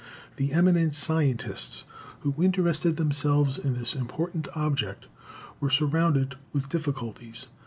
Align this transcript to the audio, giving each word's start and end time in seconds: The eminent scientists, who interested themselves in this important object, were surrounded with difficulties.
The 0.37 0.51
eminent 0.51 0.95
scientists, 0.95 1.83
who 2.21 2.33
interested 2.43 2.95
themselves 2.97 3.59
in 3.59 3.75
this 3.75 3.93
important 3.93 4.47
object, 4.55 5.05
were 5.59 5.69
surrounded 5.69 6.37
with 6.51 6.69
difficulties. 6.69 7.49